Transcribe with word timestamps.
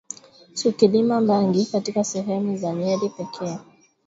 Tukilima 0.55 1.21
bangi 1.21 1.65
katika 1.65 2.03
sehemu 2.03 2.57
za 2.57 2.73
Nyeri 2.73 3.09
pekee 3.09 3.57